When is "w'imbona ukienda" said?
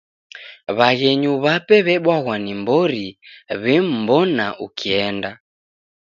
3.63-5.31